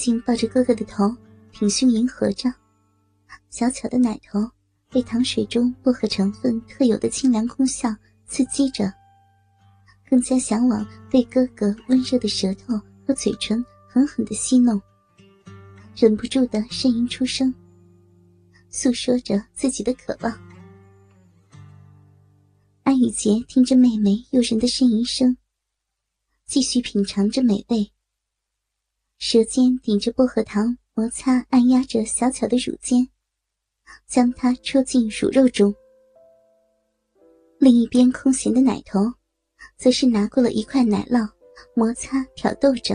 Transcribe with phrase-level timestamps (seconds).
[0.00, 1.14] 静抱着哥哥的头，
[1.52, 2.50] 挺胸迎合着，
[3.50, 4.50] 小巧的奶头
[4.88, 7.94] 被糖水中薄荷成分特有的清凉功效
[8.26, 8.90] 刺激着，
[10.08, 14.80] 更加向往被哥哥温热的舌头和嘴唇狠狠的戏弄，
[15.94, 17.54] 忍不住的呻吟出声，
[18.70, 20.32] 诉说着自己的渴望。
[22.84, 25.36] 安雨洁听着妹妹诱人的呻吟声，
[26.46, 27.92] 继续品尝着美味。
[29.22, 33.06] 舌尖顶着薄荷糖，摩擦按压着小巧的乳尖，
[34.06, 35.74] 将它戳进乳肉中。
[37.58, 38.98] 另一边空闲的奶头，
[39.76, 41.28] 则是拿过了一块奶酪，
[41.74, 42.94] 摩擦挑逗着，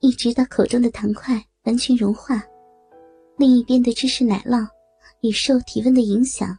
[0.00, 2.42] 一直到口中的糖块完全融化。
[3.36, 4.66] 另一边的芝士奶酪
[5.20, 6.58] 也受体温的影响，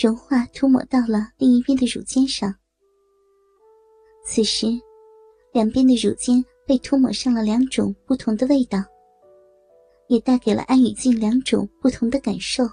[0.00, 2.54] 融化涂抹到了另一边的乳尖上。
[4.24, 4.68] 此时，
[5.52, 6.42] 两边的乳尖。
[6.66, 8.78] 被涂抹上了两种不同的味道，
[10.08, 12.64] 也带给了安雨静两种不同的感受。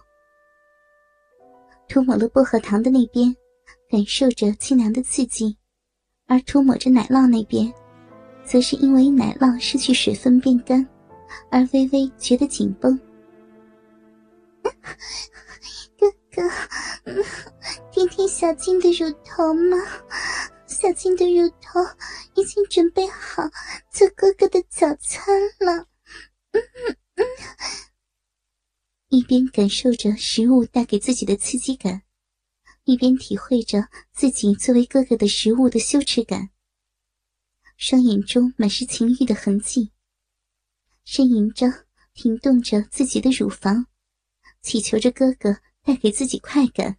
[1.88, 3.36] 涂抹了薄荷糖的那边，
[3.89, 5.56] 感受着清凉的刺激；
[6.25, 7.73] 而涂抹着奶酪那边，
[8.45, 10.88] 则是因为奶酪失去水分变干，
[11.50, 12.97] 而微微觉得紧绷。
[16.00, 16.42] 哥哥，
[17.92, 19.78] 听听小静的乳头吗？
[20.66, 21.80] 小静的乳头
[22.35, 23.43] 已经准备好
[23.91, 25.25] 做哥哥的早餐
[25.59, 25.87] 了。
[26.51, 27.25] 嗯嗯嗯，
[29.09, 32.03] 一边感受着食物带给自己的刺激感，
[32.83, 36.49] 一边体会着自己作为哥哥的食物的羞耻感。
[37.77, 39.91] 双眼中满是情欲的痕迹，
[41.05, 43.88] 呻吟着，停动着自己的乳房，
[44.61, 46.97] 祈求着哥哥带给自己快感。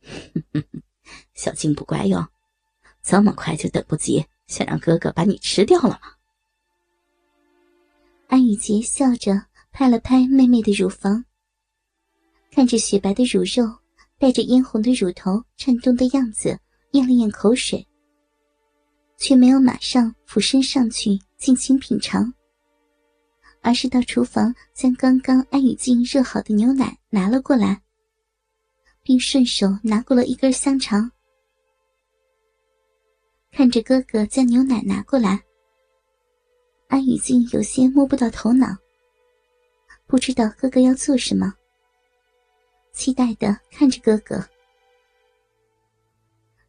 [1.34, 2.32] 小静不乖哟。
[3.02, 6.12] 这么快就等不及，想让哥哥把你吃掉了吗？
[8.28, 11.24] 安雨洁笑着拍了拍妹妹的乳房，
[12.50, 13.78] 看着雪白的乳肉
[14.18, 16.58] 带着嫣红的乳头颤动的样子，
[16.92, 17.86] 咽了咽口水，
[19.16, 22.32] 却没有马上俯身上去尽情品尝，
[23.62, 27.82] 而是到厨房将刚刚安雨静热好的牛奶拿了过来，
[29.02, 31.10] 并顺手拿过了一根香肠。
[33.52, 35.42] 看着哥哥将牛奶拿过来，
[36.88, 38.66] 安雨静有些摸不到头脑，
[40.06, 41.52] 不知道哥哥要做什么，
[42.92, 44.42] 期待的看着哥哥。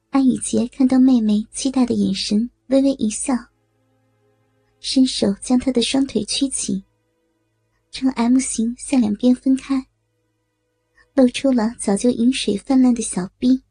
[0.09, 3.33] 安雨洁看到妹妹期待的眼神，微微一笑，
[4.79, 6.83] 伸手将她的双腿屈起，
[7.91, 9.85] 呈 M 型向两边分开，
[11.13, 13.63] 露出了早就饮水泛滥的小臂。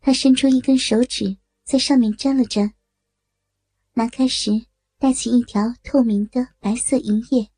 [0.00, 2.74] 他伸出一根手指，在上面沾了沾。
[3.92, 4.66] 拿开时，
[4.98, 7.50] 带起一条透明的白色银液。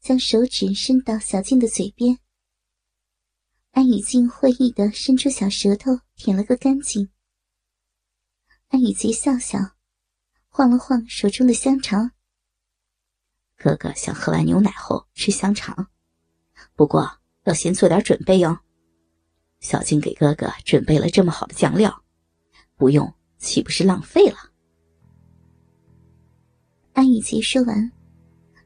[0.00, 2.18] 将手指伸到小静的嘴边。
[3.72, 7.10] 安雨静会意的伸出小舌头舔了个干净。
[8.68, 9.58] 安雨洁笑笑，
[10.48, 12.12] 晃了晃手中的香肠。
[13.56, 15.90] 哥哥想喝完牛奶后吃香肠，
[16.74, 18.60] 不过要先做点准备哟。
[19.60, 22.02] 小静给哥哥准备了这么好的酱料，
[22.76, 24.36] 不用岂不是浪费了？
[26.92, 27.92] 安雨洁说完，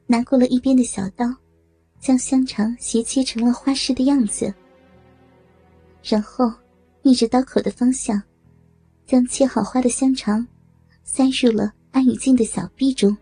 [0.07, 1.25] 拿过了一边的小刀，
[1.99, 4.53] 将香肠斜切成了花式的样子，
[6.03, 6.51] 然后
[7.01, 8.21] 逆着刀口的方向，
[9.05, 10.47] 将切好花的香肠
[11.03, 13.15] 塞入了安雨静的小臂中。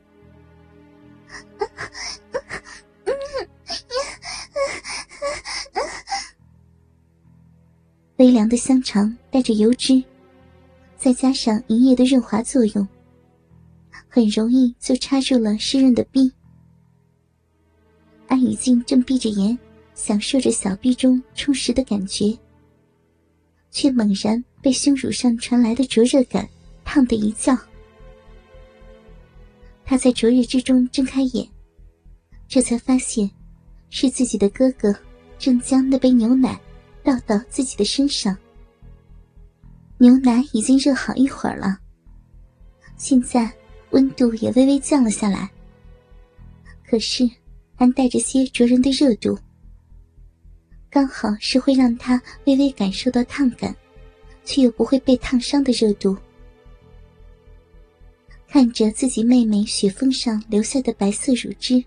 [8.19, 10.03] 微凉的香肠带着油脂，
[10.97, 12.85] 再加上银液的润滑作用，
[14.09, 16.29] 很容易就插入了湿润的臂。
[18.27, 19.57] 安雨静正闭着眼，
[19.93, 22.37] 享受着小臂中充实的感觉，
[23.71, 26.45] 却猛然被胸乳上传来的灼热感
[26.83, 27.57] 烫得一叫。
[29.85, 31.47] 他在灼热之中睁开眼，
[32.49, 33.31] 这才发现，
[33.89, 34.93] 是自己的哥哥
[35.37, 36.59] 正将那杯牛奶。
[37.03, 38.35] 倒到自己的身上，
[39.97, 41.79] 牛奶已经热好一会儿了，
[42.97, 43.51] 现在
[43.91, 45.49] 温度也微微降了下来。
[46.85, 47.29] 可是
[47.75, 49.37] 还带着些灼人的热度，
[50.89, 53.75] 刚好是会让他微微感受到烫感，
[54.43, 56.17] 却又不会被烫伤的热度。
[58.47, 61.83] 看着自己妹妹雪峰上留下的白色乳汁，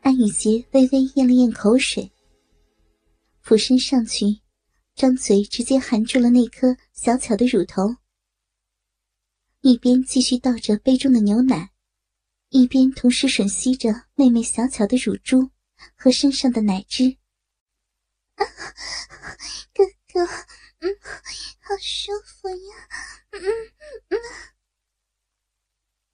[0.00, 2.08] 安雨洁微微咽了咽口水。
[3.48, 4.42] 俯身上去，
[4.94, 7.96] 张嘴直接含住了那颗小巧的乳头。
[9.62, 11.70] 一边继续倒着杯中的牛奶，
[12.50, 15.50] 一边同时吮吸着妹妹小巧的乳珠
[15.96, 17.16] 和身上的奶汁。
[18.36, 20.26] 哥哥，
[20.80, 20.94] 嗯，
[21.62, 22.76] 好舒服呀，
[23.30, 23.40] 嗯
[24.10, 24.18] 嗯。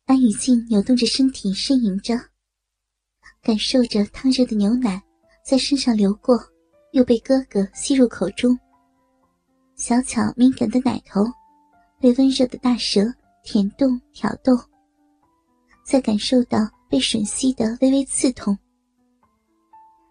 [0.04, 2.14] 安雨静扭动着身体呻吟着，
[3.42, 5.02] 感受着烫热的牛奶
[5.44, 6.53] 在身上流过，
[6.94, 8.56] 又被哥哥吸入口中。
[9.74, 11.24] 小巧敏感的奶头
[11.98, 13.12] 被温热的大舌
[13.42, 14.56] 舔动挑逗，
[15.84, 18.56] 在感受到被吮吸的微微刺痛，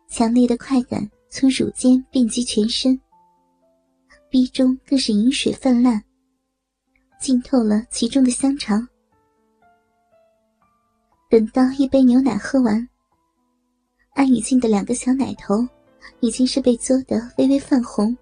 [0.09, 2.99] 强烈的快感从乳尖遍及全身，
[4.29, 6.03] 鼻中更是饮水泛滥，
[7.17, 8.85] 浸透了其中的香肠。
[11.29, 12.85] 等到一杯牛奶喝完，
[14.15, 15.65] 安雨静的两个小奶头
[16.19, 18.15] 已经是被嘬得微微泛红。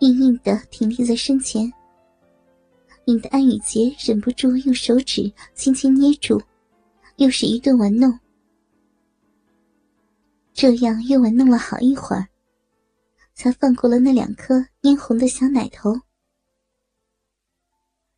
[0.00, 1.72] 硬硬的挺立在身前，
[3.06, 6.40] 引得安雨洁忍不住用手指轻轻捏住，
[7.16, 8.18] 又是一顿玩弄。
[10.52, 12.28] 这样又玩弄了好一会儿，
[13.34, 16.00] 才放过了那两颗嫣红的小奶头。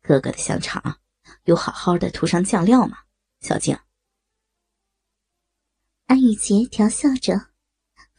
[0.01, 0.97] 哥哥的香肠
[1.45, 2.97] 有好好的涂上酱料吗？
[3.39, 3.77] 小静。
[6.07, 7.50] 安雨洁调笑着，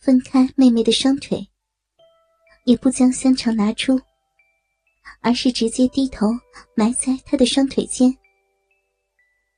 [0.02, 1.49] 分开妹妹的双腿。
[2.64, 4.00] 也不将香肠拿出，
[5.20, 6.28] 而是直接低头
[6.76, 8.16] 埋在她的双腿间，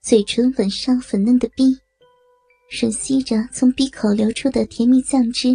[0.00, 1.76] 嘴唇吻上粉嫩的逼，
[2.70, 5.49] 吮吸着从鼻口流出的甜蜜酱汁，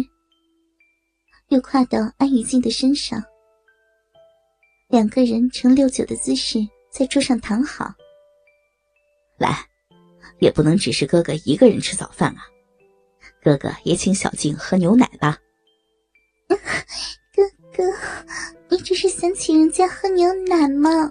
[1.48, 3.20] 又跨到安雨静的身上，
[4.88, 7.92] 两个人呈六九的姿势在桌上躺好。
[9.38, 9.66] 来，
[10.38, 12.46] 也不能只是哥哥一个人吃早饭啊，
[13.42, 15.38] 哥哥也请小静喝牛奶吧。
[16.48, 16.56] 哥
[17.74, 17.84] 哥，
[18.68, 21.10] 你只是想请人家喝牛奶吗？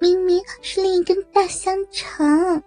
[0.00, 2.62] 明明是另一根大香肠。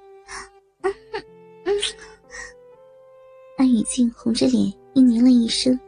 [3.57, 5.80] 安雨静红着脸应凝了一声，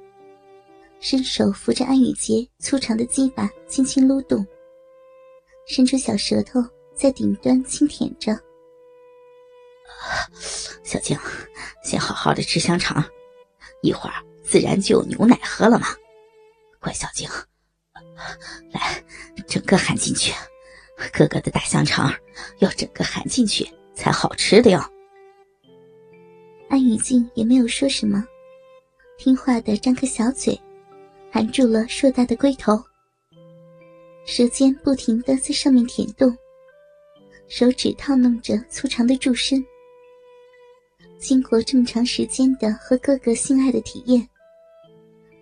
[0.99, 4.43] 伸手扶着安雨洁粗长的鸡巴，轻轻撸动，
[5.67, 6.59] 伸出小舌头
[6.95, 8.35] 在顶端轻舔着。
[10.83, 11.15] 小静，
[11.85, 13.05] 先好好的吃香肠，
[13.83, 15.85] 一会儿自然就有牛奶喝了嘛。
[16.79, 17.29] 乖小静，
[18.71, 19.03] 来，
[19.47, 20.33] 整个含进去。
[21.13, 22.11] 哥哥的大香肠
[22.57, 24.83] 要整个含进去才好吃的哟。
[26.69, 28.25] 安雨静也没有说什么，
[29.19, 30.59] 听话的张开小嘴，
[31.31, 32.83] 含住了硕大的龟头，
[34.25, 36.35] 舌尖不停的在上面舔动，
[37.47, 39.63] 手指套弄着粗长的柱身。
[41.19, 44.27] 经过这么长时间的和哥哥性爱的体验。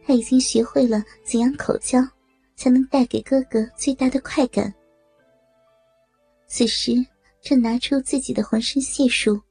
[0.06, 2.00] 他已经学会了怎样口交，
[2.56, 4.74] 才能带给哥哥最大的快感。
[6.48, 6.94] 此时
[7.42, 9.42] 正拿出自己的浑身解数，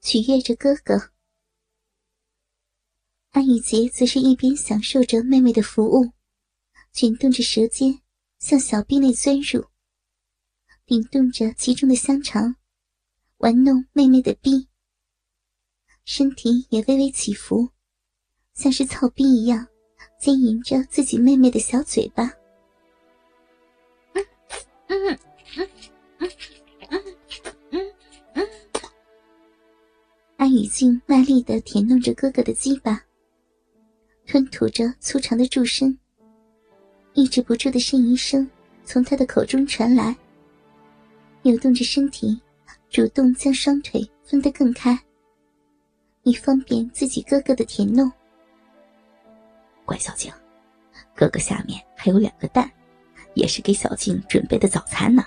[0.00, 1.10] 取悦着哥哥。
[3.30, 6.10] 安雨洁则是一边享受着妹妹的服务，
[6.92, 8.00] 卷动着舌尖
[8.38, 9.64] 向小臂内钻入，
[10.84, 12.56] 顶动着其中的香肠，
[13.36, 14.66] 玩弄妹妹的臂，
[16.12, 17.68] 身体也微微起伏，
[18.54, 19.64] 像是草逼一样。
[20.18, 22.24] 经营着自己妹妹的小嘴巴，
[24.14, 24.26] 嗯
[24.88, 25.18] 嗯
[25.56, 25.68] 嗯
[26.18, 26.30] 嗯
[26.90, 27.00] 嗯
[27.70, 27.92] 嗯
[28.32, 28.48] 嗯。
[30.36, 33.00] 安雨静卖力的舔弄着哥哥的鸡巴，
[34.26, 35.96] 吞吐着粗长的柱身，
[37.14, 38.50] 抑制不住的呻吟声
[38.84, 40.16] 从他的口中传来，
[41.42, 42.36] 扭动着身体，
[42.88, 45.00] 主动将双腿分得更开，
[46.22, 48.10] 以方便自己哥哥的甜弄。
[49.84, 50.32] 乖小静，
[51.14, 52.70] 哥哥下面还有两个蛋，
[53.34, 55.24] 也是给小静准备的早餐呢。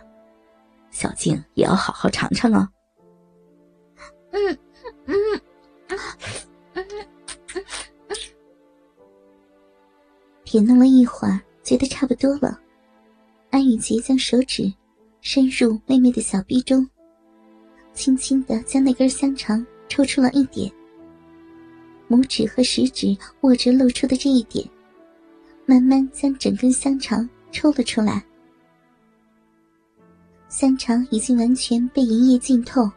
[0.92, 2.70] 小静也要好好尝尝哦。
[4.32, 4.58] 嗯
[5.06, 5.16] 嗯
[5.88, 5.98] 嗯
[6.74, 7.66] 嗯嗯
[10.44, 12.60] 舔弄了一会儿，觉得差不多了。
[13.50, 14.72] 安雨洁将手指
[15.22, 16.88] 伸入妹妹的小臂中，
[17.94, 20.72] 轻轻的将那根香肠抽出了一点。
[22.14, 24.64] 拇指和食指握着露出的这一点，
[25.66, 28.24] 慢慢将整根香肠抽了出来。
[30.48, 32.88] 香肠已经完全被银液浸透，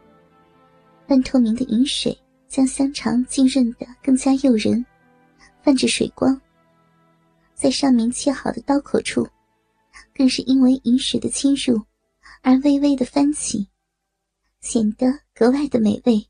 [1.07, 4.85] 半透明的银水将香肠浸润的更加诱人，
[5.63, 6.39] 泛着水光。
[7.55, 9.27] 在上面切好的刀口处，
[10.15, 11.81] 更是因为银水的侵入
[12.43, 13.67] 而微微的翻起，
[14.61, 16.27] 显得格外的美味。